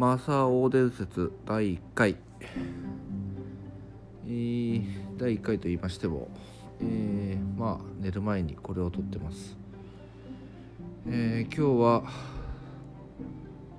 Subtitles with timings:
[0.00, 2.16] マサオ伝説第1回、
[4.26, 4.82] えー、
[5.18, 6.28] 第1回と言いましても、
[6.80, 9.58] えー、まあ寝る前にこれを撮ってます、
[11.06, 12.10] えー、今日は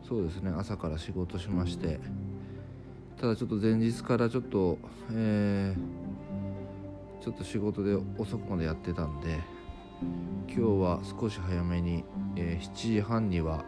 [0.08, 2.00] そうですね朝から仕事しまして
[3.20, 4.78] ただちょっと前日からちょっと、
[5.12, 9.40] えー、ちょっと仕事で遅くまでやってたんで
[10.48, 12.04] 今日は少し早めに、
[12.36, 13.66] えー、7時半には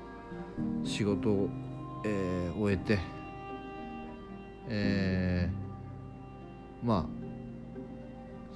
[0.84, 1.50] 仕事を、
[2.04, 3.00] えー、終えて、
[4.68, 7.06] えー、まあ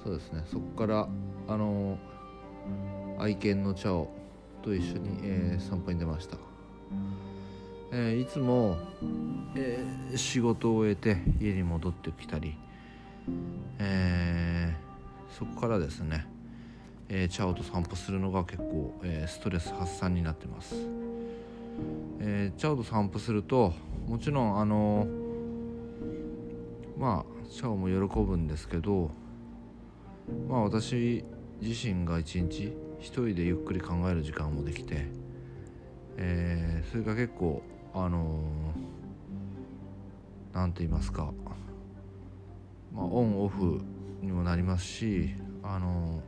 [0.02, 0.42] そうですね。
[0.46, 1.08] そこから
[1.48, 1.98] あの
[3.18, 4.10] 愛犬のチャオ
[4.62, 6.36] と一緒に、えー、散歩に出ました、
[7.92, 8.76] えー、いつも、
[9.54, 12.56] えー、仕事を終えて家に戻ってきたり、
[13.78, 16.26] えー、そこからですね
[17.10, 20.74] えー、チャオと散歩するのが結構、えー、ストレス発散になってます、
[22.20, 23.72] えー、チャオと散歩すると
[24.06, 25.06] もちろんあの
[26.98, 29.10] まあチャオも喜ぶんですけど
[30.48, 31.24] まあ私
[31.60, 35.06] 自身が一日一人でゆっくり考える時間もできて、
[36.16, 37.62] えー、それが結構
[37.94, 38.42] あの
[40.52, 41.32] 何て言いますか、
[42.94, 43.80] まあ、オンオフ
[44.22, 45.30] にもなりますし
[45.62, 46.22] あの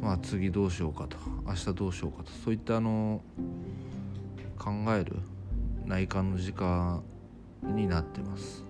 [0.00, 3.22] まあ次どうしようかと明日どうしようかとそういったあの
[4.58, 5.16] 考える
[5.84, 7.02] 内観の時間
[7.62, 8.64] になってます。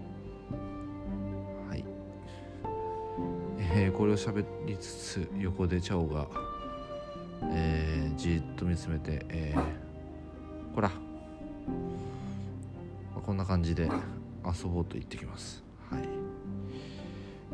[1.68, 1.84] はい。
[3.74, 6.26] え、これを喋りつつ横でチャオが、
[7.52, 10.90] えー、じっと見つめて、えー、ほら、
[13.14, 13.84] ま、こんな感じで
[14.44, 15.64] 遊ぼうと言ってきます。
[15.90, 16.02] はい。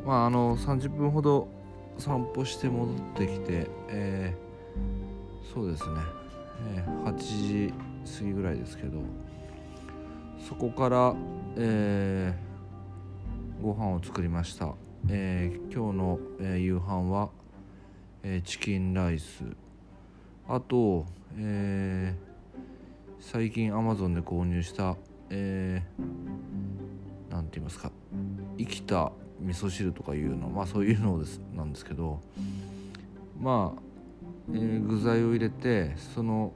[0.05, 1.62] まああの30分ほど
[1.99, 6.01] 散歩して戻ってきて、えー、そうですね、
[6.77, 7.75] えー、8時
[8.19, 9.01] 過ぎぐらいですけど
[10.49, 11.15] そこから、
[11.57, 14.75] えー、ご飯を作りました、
[15.09, 17.31] えー、今日の、えー、夕飯は、
[18.25, 19.45] えー、チキンライス。
[20.49, 21.07] あと、
[21.39, 24.97] えー、最近アマゾンで購入した、
[25.31, 27.93] えー、なんて言いますか
[28.59, 32.21] 生きた味噌汁とかいうのまあそういうのですなんですけど
[33.41, 33.83] まあ、
[34.53, 36.53] えー、具材を入れてその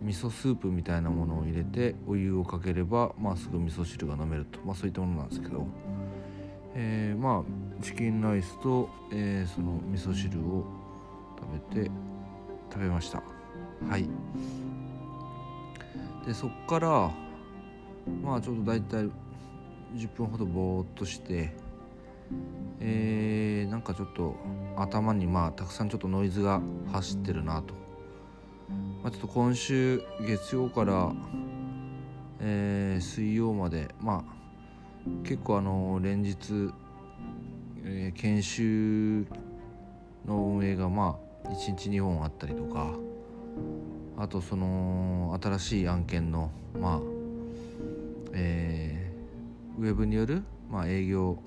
[0.00, 5.66] 味噌スープみたいなものを入れてお湯をかければ、まあ、すぐ味噌汁が飲めると、まあ、そういったものなんですけど、
[6.74, 10.64] えー、まあチキンライスと、えー、その味噌汁を
[11.38, 11.90] 食べて
[12.70, 13.22] 食べました。
[13.88, 14.08] はい。
[16.26, 17.10] でそっから
[18.22, 19.10] まあちょっと大体
[19.94, 21.54] 10分ほどぼーっとして
[22.80, 24.36] えー、なんかちょっと
[24.76, 26.60] 頭にまあたくさんちょっとノイズが
[26.92, 27.74] 走ってるなと、
[29.02, 31.12] まあ、ちょっと今週月曜から、
[32.40, 34.36] えー、水曜までまあ
[35.24, 36.70] 結構あの連日、
[37.84, 39.26] えー、研修
[40.26, 42.94] の運営がまあ1日2本あったりとか
[44.18, 47.16] あとその新しい案件のまあ
[48.38, 51.38] えー、ウェブによる、まあ、営業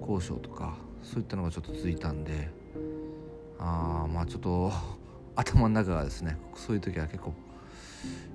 [0.00, 2.48] 交渉とかそういったのがちょっと続いたんで
[3.58, 4.72] あまあちょっと
[5.36, 7.34] 頭の中がですねそういう時は結構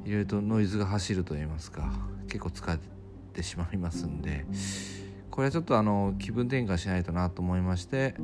[0.06, 1.92] いろいろとノイズが走ると言いますか
[2.28, 2.80] 結構疲れ
[3.34, 4.46] てしまいますんで
[5.30, 8.16] これはちょっとあの気分転換しないとなと思いまして、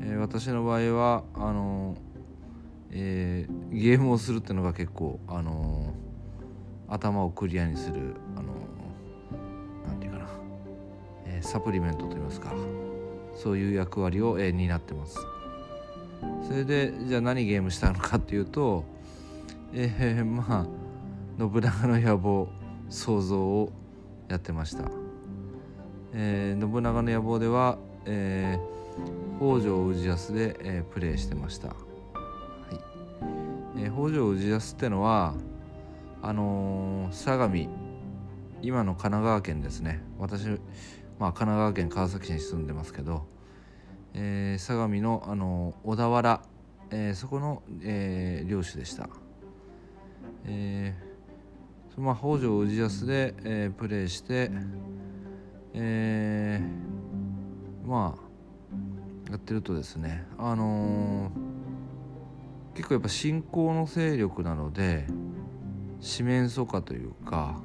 [0.00, 1.96] えー、私の場合はあの、
[2.90, 5.94] えー、ゲームをするっていうのが結構あの
[6.88, 8.55] 頭をクリアにするあの
[11.42, 12.52] サプリメントといいますか
[13.34, 15.18] そういう役割を、え、担ってます。
[16.46, 18.84] それでじゃあ何ゲームしたのかっていうと
[19.72, 20.66] えー、まあ
[21.38, 22.48] 信長の野望
[22.88, 23.72] 想像を
[24.28, 24.84] やってました、
[26.14, 31.76] えー、信長の野望では、えー、北条氏康で、えー、プレイしてました、はい。
[33.78, 35.34] えー、北条氏康ってのは
[36.22, 37.54] あのー、相模
[38.62, 40.02] 今の神奈川県ですね。
[40.18, 40.46] 私
[41.18, 43.26] まあ、神奈川県川崎市に住んでますけど、
[44.14, 46.42] えー、相模のあの小田原、
[46.90, 49.08] えー、そこの、えー、領主でした、
[50.44, 54.50] えーまあ、北条氏康で、えー、プレーして、
[55.72, 65.06] えー、まあやってるとですねあのー、結構やっぱ信仰の勢力なので
[66.00, 67.60] 四面楚歌というか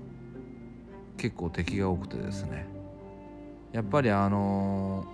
[1.17, 2.80] 結構敵が多くてですね
[3.71, 5.05] やっぱりあの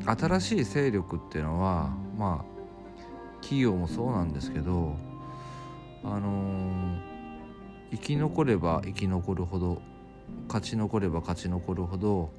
[0.00, 2.54] ー、新しい勢力っていうのはまあ
[3.40, 4.96] 企業もそうなんですけど
[6.02, 7.00] あのー、
[7.92, 9.82] 生き残れば生き残るほど
[10.48, 12.30] 勝ち残れば勝ち残るほど、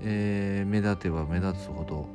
[0.00, 2.06] えー、目立てば目立つほど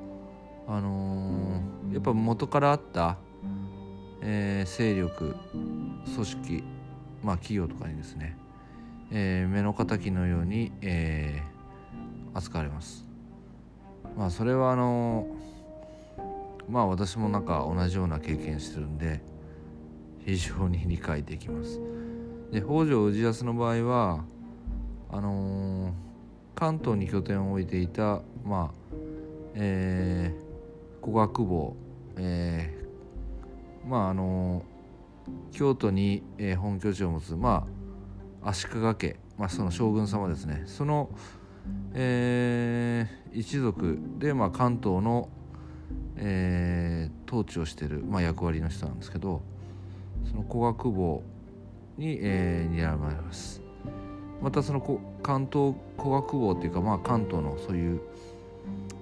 [0.68, 3.18] あのー、やっぱ元からあった、
[4.22, 5.36] えー、勢力
[6.16, 6.64] 組織
[7.24, 8.38] まあ企業とかにですね、
[9.12, 11.49] えー、目の敵のように、えー、
[12.34, 13.08] 扱われます。
[14.18, 15.28] まあそれはあの
[16.70, 19.22] まあ私もなんか同じような経験してるんで
[20.26, 21.80] 非常に理解できます。
[22.52, 24.24] で北条氏康の場合は
[25.12, 25.92] あのー、
[26.56, 28.96] 関東に拠点を置いていたまあ
[29.56, 31.76] えー、古学坊、
[32.18, 37.80] えー、まああのー、京都に、えー、本拠地を持つまあ
[38.42, 40.64] 足利家、まあ、その将軍様ですね。
[40.66, 41.10] その、
[41.94, 45.30] えー、一族で、まあ、関東の、
[46.16, 49.42] えー、統治をしている、まあ、役割の人なんですけど
[50.30, 51.24] その古学坊
[51.98, 53.62] に、えー、睨まれます。
[54.42, 54.80] またその
[55.22, 58.00] 関東古学坊っていうか、まあ、関東のそういう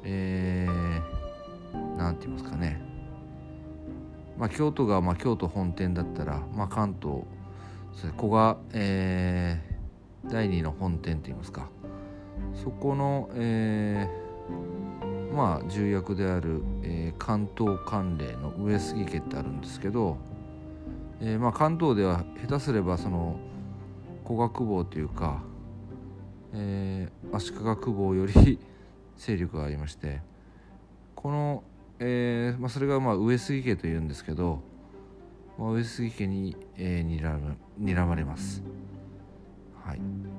[0.09, 2.81] えー、なんて言いますかね。
[4.37, 7.23] まあ京都が、まあ、京都本店だったら、まあ、関東
[7.93, 11.69] それ古賀、えー、第二の本店って言いますか。
[12.53, 20.17] そこの、えー、まあ重役である、えー、関東関連の上杉家ってあるんですけど、
[21.21, 23.37] えーまあ、関東では下手すればその
[24.25, 25.41] 古賀久保というか、
[26.53, 28.59] え、足利久保より
[29.15, 30.21] 勢力がありまして
[31.15, 31.63] この、
[31.99, 34.61] えまあ、それがまあ上杉家というんですけど、
[35.57, 38.61] まあ、上杉家に、えー、睨まれます。
[39.83, 40.36] はい。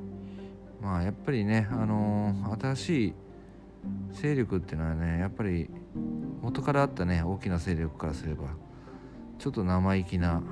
[0.80, 3.14] まあやっぱりね、あのー、新しい
[4.12, 5.69] 勢力っていうのはねやっぱり
[6.42, 8.44] 元からあったね大きな勢力からすれば
[9.38, 10.42] ちょっと生意気な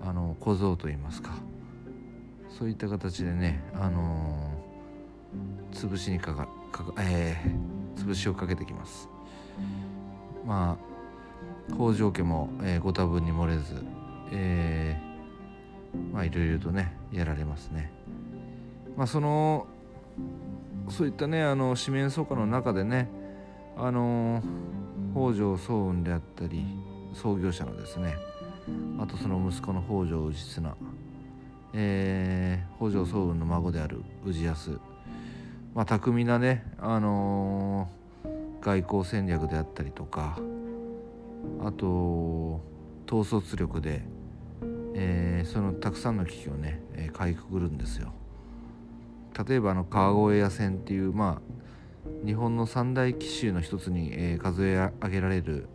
[0.00, 1.34] あの小僧といいますか
[2.58, 9.08] そういった形でねあのー、潰しにかかかえー、潰しをかけてきます。
[10.46, 10.92] まあ
[11.74, 13.84] 北条家も、えー、ご多分に漏れず
[14.32, 17.92] えー、まあいろいろとねやられますね。
[18.96, 19.66] まあその
[20.88, 23.08] そういったねあの四面楚歌の中でね
[23.76, 24.42] あの
[25.14, 26.64] 北条早雲であったり
[27.14, 28.16] 創業者のですね
[28.98, 30.76] あとその息子の北条氏綱、
[31.74, 34.78] えー、北条早雲の孫である氏康
[35.74, 40.38] まあ、巧みなね、あのー、外交戦略であったりとか
[41.64, 42.60] あと
[43.10, 44.02] 統率力で、
[44.94, 48.12] えー、そのたくさんの危機をね、えー、かいくぐるんですよ。
[49.46, 55.68] 例えばあの川越屋線っていうまあ日本の三大奇襲の一つに、えー、数え上げられる、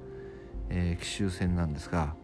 [0.70, 2.16] えー、奇襲戦なんですが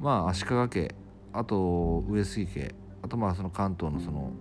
[0.00, 0.94] まあ足利家
[1.32, 4.32] あと上杉家あとまあその関東のその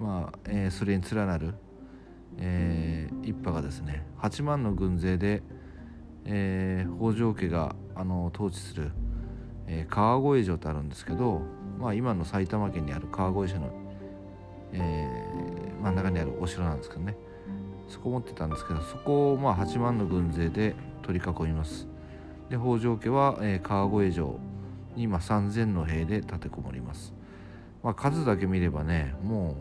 [0.00, 1.54] まあえー、それに連なる、
[2.38, 5.42] えー、一派がですね8万の軍勢で、
[6.24, 8.92] えー、北条家があの統治する、
[9.66, 11.42] えー、川越城とあるんですけど、
[11.78, 13.70] まあ、今の埼玉県にある川越市の、
[14.72, 17.16] えー、真ん中にあるお城なんですけどね。
[17.88, 21.88] そこ持ってたんですけどそこをまあ8万の軍勢で取り囲みます。
[22.48, 24.38] で北条家は、えー、川越城
[24.96, 27.14] に今3,000の兵で立てこもります、
[27.82, 29.56] まあ、数だけ見ればねも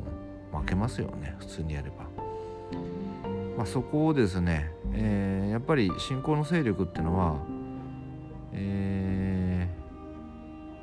[0.53, 2.09] う負けますよね普通にやれば。
[3.57, 7.35] まあ、そこをですね、えー、やっぱり信仰の勢力っていうのは、
[8.53, 9.67] え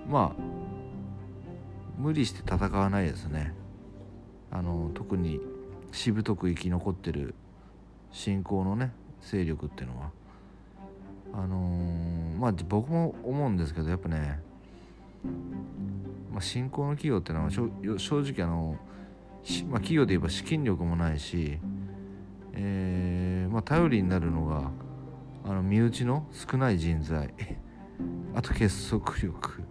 [0.06, 0.42] ー、まあ
[1.96, 3.54] 無理して戦わないですね
[4.50, 5.40] あの特に
[5.92, 7.34] しぶとく生き残ってる
[8.12, 10.10] 信仰のね勢力っていうのは。
[11.32, 14.40] あのー、まあ僕も思うんですけどやっぱね、
[16.32, 18.78] まあ、信仰の企業っていうのは正直あの
[19.68, 21.58] まあ、企業で言えば資金力もないし、
[22.52, 24.70] えーまあ、頼りになるのが
[25.44, 27.32] あの身内の少ない人材。
[28.34, 29.62] あと結束力。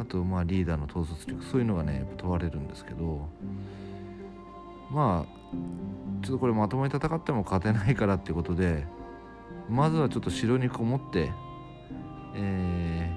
[0.00, 3.28] あとまあリーダーの統率力そういうのがね問われるんですけど
[4.90, 8.86] まあちょっとこれまともに戦っても勝てないからっていうことで
[9.68, 11.30] まずはちょっと城にこもって
[12.34, 13.10] え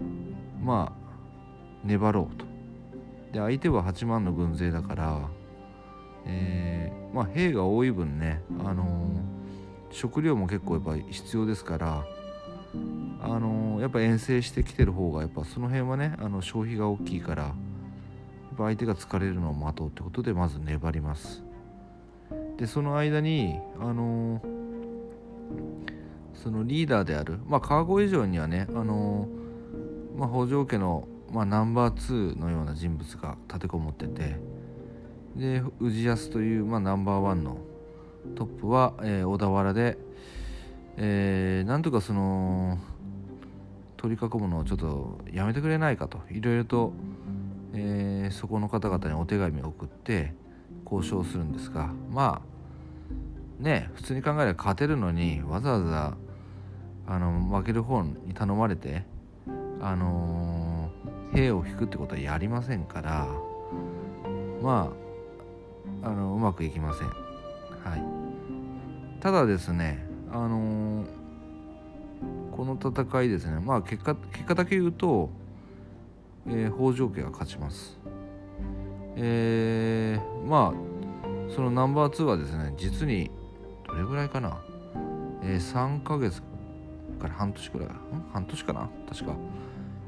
[0.00, 2.46] ー、まあ粘ろうと。
[3.32, 5.28] で相手は8万の軍勢だから、
[6.26, 12.04] えー、まあ兵が多い分ね、あのー、食料も結構やっぱ必要ですから、
[13.20, 17.54] あの、やっぱ遠征してきてる方がやっぱその辺はねあの消費が大きいからやっ
[18.56, 21.42] ぱ相手が疲れるのを待とうってことでまず粘ります。
[22.56, 24.42] でその間にあの
[26.34, 29.28] そのリーダーであるまあ川越城にはねあの
[30.16, 34.36] まあ、北条家のまあ、ナンバー2のような人物が立てこもってて
[35.36, 37.58] で氏康という、まあ、ナンバーワンの
[38.34, 39.96] トップは、えー、小田原で、
[41.00, 42.76] えー、なんとかその
[43.96, 46.20] 取り囲むのをちょっとやめてくれないかと。
[46.30, 46.92] いろいろと、
[47.72, 50.34] えー、そこの方々にお手紙を送って
[50.84, 52.42] 交渉するんですがま
[53.60, 56.16] あね普通に考えれば勝てるのにわざわざ
[57.06, 59.04] あの負ける方に頼まれて
[59.80, 63.28] あのー、兵を引くってことはやりませんから
[64.62, 64.92] ま
[66.02, 67.08] ああのうまくいきません。
[67.08, 69.20] はい。
[69.20, 71.04] ただですねあの、
[72.52, 73.60] この戦いですね。
[73.60, 75.30] まあ結果結果だけ言うと、
[76.46, 77.98] えー、北条家が勝ちます。
[79.16, 83.30] えー、まあそのナンバー2はですね実に
[83.86, 84.60] どれぐらいかな、
[85.42, 86.42] えー、3ヶ月
[87.20, 87.88] から半年くらい。
[88.32, 88.90] 半年かな？
[89.08, 89.36] 確か、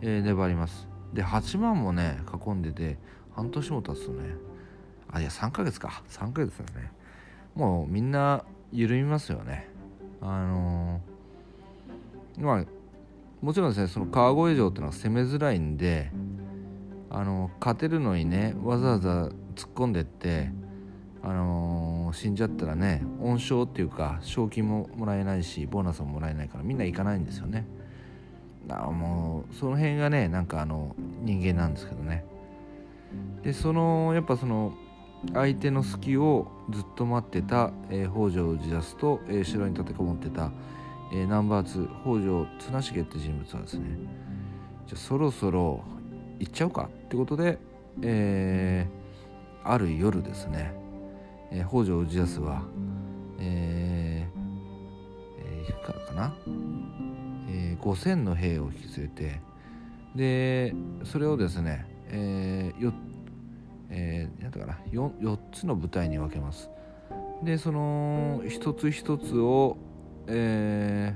[0.02, 0.88] えー、粘ります。
[1.14, 2.98] で8万もね囲んでて
[3.34, 4.34] 半年も経つとね
[5.10, 6.02] あいや3ヶ月か。
[6.08, 6.92] 3ヶ月ですね。
[7.54, 9.69] もうみんな緩みますよね。
[10.22, 12.64] あのー、まあ
[13.40, 16.10] もちろんですねその川越城っていうのは攻めづらいんで
[17.08, 19.10] あの勝てるのにねわざわざ
[19.54, 20.50] 突っ込んでって
[21.22, 27.66] あのー、死んじゃったらね恩賞っていうか賞金ももらえないしボーナスももらえないからみんな行かないんですよね。
[28.66, 32.24] だからもうその辺がねなんかあの人間なんですけどね。
[33.42, 34.74] でそのやっぱその
[35.34, 40.50] 相手の隙をずっと待ってた、えー、北条氏康と、えー、城に立てこもってた、
[41.12, 43.86] えー、ナンバー2北条綱重って人物はですね
[44.86, 45.84] じゃそろそろ
[46.38, 47.58] 行っちゃうかってことで、
[48.02, 50.80] えー、ある夜ですね
[51.50, 52.62] えー、北条氏康は、
[53.38, 54.40] えー
[55.38, 56.34] えー、いくからかな、
[57.48, 59.40] えー、5,000の兵を引き連れて
[60.14, 60.74] で
[61.04, 62.92] それをですね、えーよ
[63.90, 66.70] えー、なんかな 4, 4つの部隊に分けます。
[67.42, 69.76] でその一つ一つを、
[70.26, 71.14] え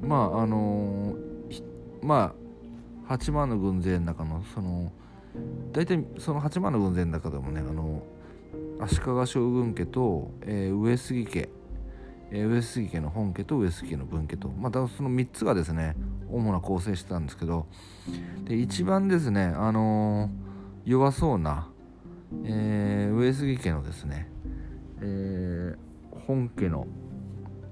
[0.00, 1.14] ー、まああの
[2.02, 2.34] ま
[3.08, 4.92] あ8万の軍勢の中のその
[5.72, 8.02] 大体その8万の軍勢の中でもねあの
[8.80, 11.48] 足利将軍家と、えー、上杉家、
[12.30, 15.94] えー、上杉家の本家と上杉家の分家とまたその3つがですね
[16.30, 17.66] 主な構成してたんですけど
[18.44, 20.51] で一番ですね、あのー、
[20.84, 21.68] 弱そうな、
[22.44, 24.28] えー、上杉家のですね、
[25.00, 26.86] えー、本家の、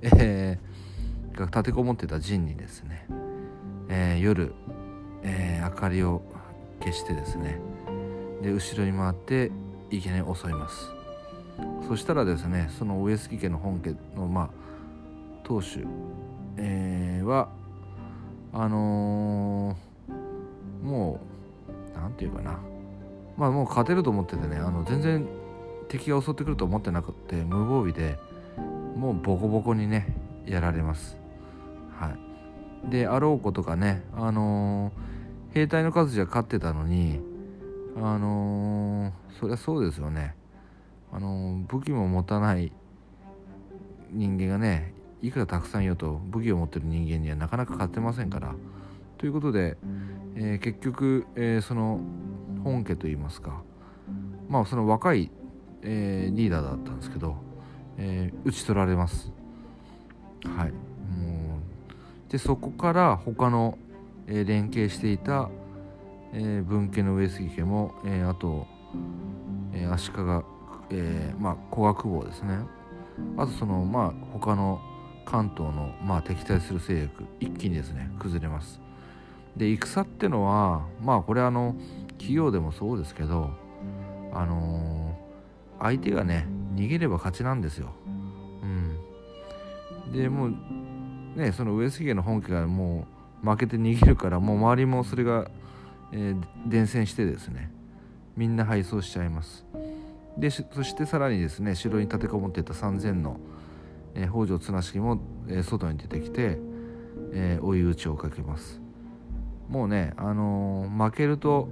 [0.02, 3.06] えー、が立てこもってた陣にですね、
[3.88, 4.52] えー、夜、
[5.22, 6.22] えー、明かりを
[6.80, 7.58] 消してですね
[8.42, 9.50] で後ろに回って
[9.90, 10.92] いきなり襲います。
[11.86, 14.50] そしたらですねその上杉家の本家のまあ
[15.42, 15.84] 当主、
[16.56, 17.48] えー、は
[18.52, 21.20] あのー、も
[21.68, 22.69] う何て言うかな
[23.36, 25.26] まあもう勝てると思っててねあの全然
[25.88, 28.18] 敵が襲ってくると思ってなくて無防備で
[28.96, 30.14] もうボコボコにね
[30.46, 31.16] やられます。
[31.98, 32.10] は
[32.86, 32.90] い。
[32.90, 37.20] であろうことかねあのー、兵隊の数じゃ勝ってたのに
[37.96, 40.34] あのー、そりゃそうですよね。
[41.12, 42.72] あの武器も持たない
[44.10, 48.54] 人間がねいくらたくさんいようと武器を持ってる人間にはなかなか勝てませんから。
[49.18, 49.76] ということで、
[50.34, 52.00] え、結局、え、その
[52.62, 53.62] 本家といいますか。
[54.48, 55.30] まあその若い、
[55.82, 57.36] えー、リーダーだったんですけど、
[57.98, 59.32] えー、討ち取られます。
[60.44, 60.70] はい。
[60.70, 61.58] も
[62.28, 63.78] うでそこから他の、
[64.26, 65.50] えー、連携していた、
[66.32, 68.66] えー、分家の上杉家も、え、あと、
[69.72, 70.16] え、足利
[70.90, 72.58] え、まあ、古学坊ですね。
[73.36, 74.80] あとそのまあ他の
[75.24, 78.80] 関東の、まあ、敵対する勢力一気にですね崩れます。
[79.56, 81.74] で戦ってのはまあこれあの
[82.12, 83.50] 企業でもそうですけど
[84.32, 87.92] あのー、相手がね逃げれば勝ちなんですよ。
[88.62, 90.12] うん。
[90.12, 90.54] でもう
[91.36, 93.06] ねその上杉家の本家がも
[93.42, 95.50] う負けて逃げるからもう周りもそれが、
[96.12, 97.72] えー、伝染してですね
[98.36, 99.66] みんな敗走しちゃいます。
[100.36, 103.38] でそしてさらにですね城に立てこもってた3,000の、
[104.14, 106.58] えー、北条綱重も、えー、外に出てきて、
[107.32, 108.79] えー、追い打ちをかけます。
[109.70, 111.68] もうね、あのー、負けると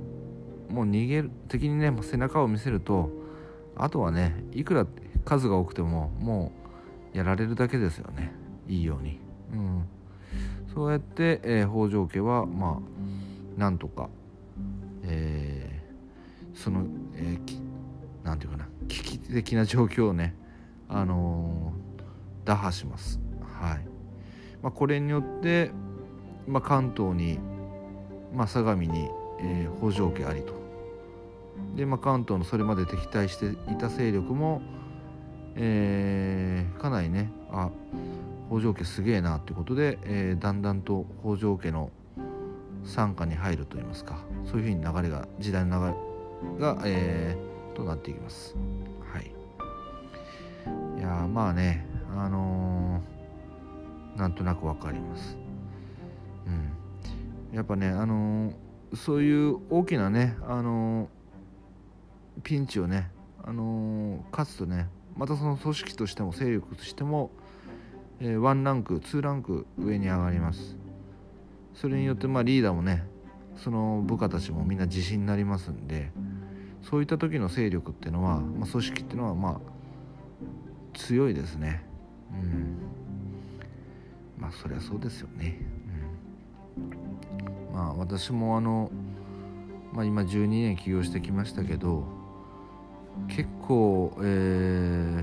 [0.70, 3.10] もう逃げる敵にね背中を見せると
[3.76, 4.86] あとはねいくら
[5.24, 6.52] 数が多くてもも
[7.12, 8.32] うやられるだけですよね。
[8.68, 9.18] いいように、
[9.52, 9.88] うん、
[10.72, 14.08] そうやって、えー、北条家はまあなんとか、
[15.02, 17.60] えー、その、えー、
[18.22, 20.34] 何て言うかな危機的な状況をね
[20.88, 23.20] あのー、打破します。
[23.60, 23.80] はい、
[24.62, 25.70] まあ、これによって、
[26.46, 27.38] まあ、関東に、
[28.35, 29.08] まあ、相模に、
[29.40, 30.52] えー、北条家ありと
[31.76, 34.62] で、まあ、関東のそれまで敵対していた勢力も、
[35.56, 37.70] えー、かなりねあ
[38.50, 41.90] 北条家すげえなっていうことで、えー、だんだんと北条家の
[42.85, 45.94] 傘下に入るといいますかそういうふうに流れが時代の流
[46.58, 48.56] れが、えー、となっていきます。
[49.12, 49.30] はい、
[50.99, 55.47] いやまあねあのー、なんとなくわかります。
[57.52, 63.10] やっぱねあのー、そういう大きなねあのー、ピンチをね
[63.42, 67.30] あの勝つとねまたその組織としても勢力としても、
[68.20, 70.76] えー、1ランク2ランク上に上がります。
[71.74, 73.04] それによってまあリーダーもね
[73.56, 76.10] その部下たちもみんな自信になりますんで
[76.82, 79.78] そういった時の勢力っていうのは、まあ、組織っていうのはまあ
[80.94, 81.84] 強いですね。
[82.32, 82.78] うん。
[84.38, 85.58] まあそりゃそうですよね、
[87.78, 88.90] まあ私もあの、
[89.92, 92.02] まあ、今12年起業してきましたけど
[93.28, 95.20] 結構、えー、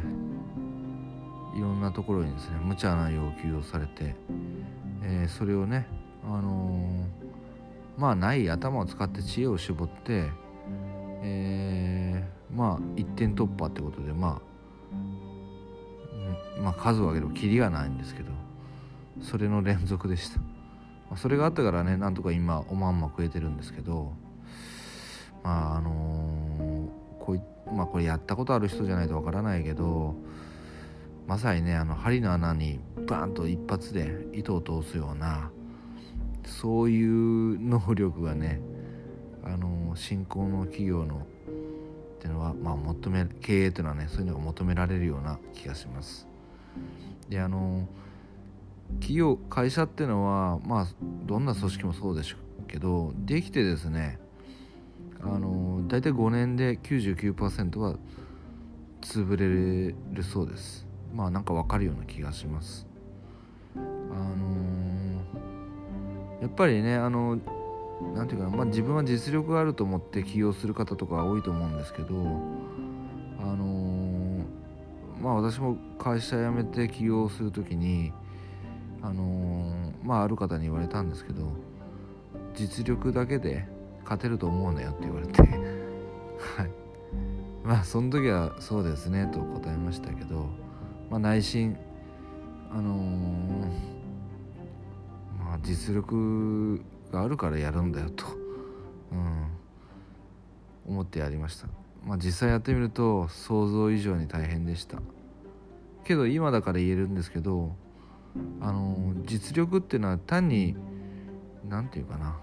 [1.58, 4.16] いろんなところにですね無茶な要求をされて、
[5.04, 5.86] えー、それをね、
[6.24, 10.30] あのー、まあない頭を使って知恵を絞って、
[11.24, 14.42] えー、まあ一点突破ってことでま
[16.58, 18.32] あ、まあ数を上げるキリがないんですけど
[19.22, 20.40] それの連続でした、
[21.10, 24.14] まあ、それがあったからねなんとか今おまんま食えてるんですけど
[25.44, 30.16] まああのこいまあこれやったことある人じゃないとわからないけど
[31.28, 35.52] まさにねあの針の穴にバーンと一発で糸を通すような
[36.46, 38.62] そういう能力がね
[39.44, 41.20] あの新興の企業のっ
[42.20, 46.28] ていうのは、まあ、求め経営というのはねそういうのが求められるような気がします。
[47.30, 47.88] であの
[48.94, 50.88] 企業会社っていうのはまあ
[51.25, 54.20] どんな組織もそうでしょうけどできてですね
[55.22, 57.96] あの大体5年で99%は
[59.01, 60.88] 潰れるそうです。
[61.14, 62.86] まあなんか分かるような気がします。
[63.75, 67.40] あのー、やっぱりねあの
[68.14, 72.16] なんていうかまあ、自分は実力があると思って起業する方とか多いと思うんですけど
[73.40, 74.44] あのー、
[75.22, 78.12] まあ私も会社辞めて起業する時に
[79.05, 81.51] あのー、まあある方に言われたんですけど
[82.55, 83.68] 実力だけで
[84.03, 86.72] 勝てると思うなよって言われて はい。
[87.63, 90.48] まあその時はそうですねと答えましたけど、
[91.11, 91.77] まあ、内心
[92.72, 93.68] あのー、
[95.39, 98.25] まあ実力があるからやるんだよと、
[99.11, 99.15] う
[100.89, 101.68] ん、思ってやりました。
[102.03, 105.00] まあ実際やってみると想像以上に大変でした。
[106.03, 107.75] けど今だから言えるんですけど
[108.62, 110.76] あの実力っていうのは単に
[111.68, 112.36] 何て言うかな。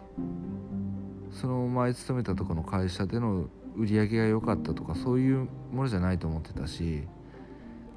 [1.30, 7.04] その前勤めたとこの会社での売り上げが良かったとかそういうものじゃないと思ってたし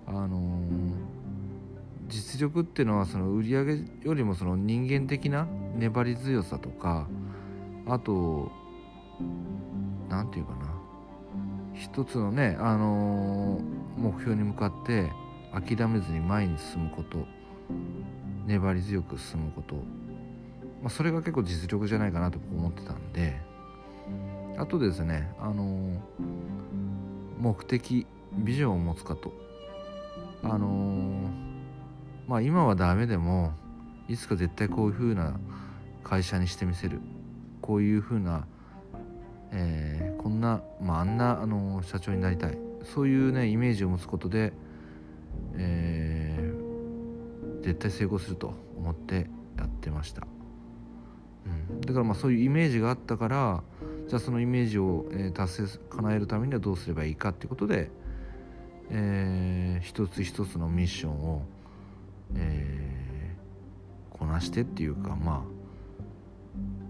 [0.08, 0.62] あの、
[2.08, 7.08] 実力っていうのはその売り上げよりもその人間的な粘り強さとか
[7.88, 8.50] あと
[10.10, 10.66] 何て言うかな。
[11.74, 13.60] 一つのね、あの、
[13.98, 15.12] 目標に向かって
[15.52, 17.26] 諦めずに前に進むこと。
[18.46, 19.76] 粘り強く進むこと。
[20.82, 23.40] まあ、それが結構実力じゃないかなと思ってたんで。
[24.58, 26.02] あとですねあの
[27.40, 29.34] 目的ビジョンを持つかと。
[30.44, 31.30] あの
[32.28, 33.54] まあ今はダメでも
[34.08, 35.40] いつか絶対こういう風な
[36.04, 37.02] 会社にしてみせる。
[37.62, 38.46] こういう風な、
[39.52, 42.58] えー、こんな、まあ、あんな、あの社長になりたい。
[42.84, 44.54] そういうねイメージを持つことで、
[45.56, 46.05] えー、
[47.66, 50.28] 絶対成功すると思ってやってました。
[51.48, 53.64] うんだからまあそういうイメージがあったから
[54.08, 57.90] じゃあそのイメージを、え達成叶えるためにはどうすればいいかっていうことで、
[58.92, 61.42] えー、一つ一つのミッションを、
[62.36, 65.56] えー、こなしてっていうかまあ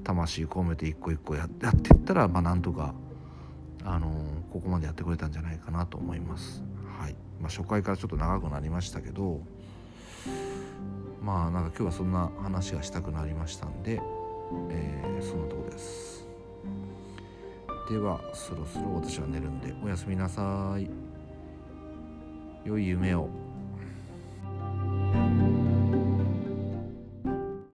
[0.04, 2.94] 魂込めて一個一個やっていったらまあなんとか、
[3.86, 6.64] あのー、ここまでやってくれたんじゃないかなと思います。
[7.00, 9.42] はいまあ、初回からちょっと長くなりましたけど
[11.26, 14.00] まあなんか今日はそんな話がしたくなりましたんで。
[14.70, 16.28] えー、そのとこです
[17.90, 20.90] ではそろそろ私は寝るんでおやすみなさい
[22.64, 23.30] 良い夢を